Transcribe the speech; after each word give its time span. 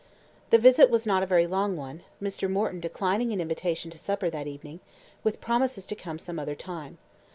The 0.49 0.57
visit 0.57 0.89
was 0.89 1.05
not 1.05 1.21
a 1.21 1.27
very 1.27 1.45
long 1.45 1.77
one, 1.77 2.01
Mr. 2.19 2.49
Morton 2.49 2.79
declining 2.79 3.31
an 3.31 3.39
invitation 3.39 3.91
to 3.91 3.99
supper 3.99 4.31
that 4.31 4.47
evening, 4.47 4.79
with 5.23 5.39
promises 5.39 5.85
to 5.85 5.95
come 5.95 6.17
some 6.17 6.39
other 6.39 6.55
time. 6.55 6.97